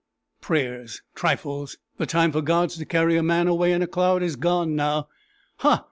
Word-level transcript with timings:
"Prayers! 0.41 1.03
trifles! 1.13 1.77
The 1.97 2.07
time 2.07 2.31
for 2.31 2.41
gods 2.41 2.75
to 2.77 2.85
carry 2.85 3.17
a 3.17 3.21
man 3.21 3.47
away 3.47 3.71
in 3.71 3.83
a 3.83 3.87
cloud 3.87 4.23
is 4.23 4.35
gone 4.35 4.75
now. 4.75 5.09
Ha! 5.57 5.79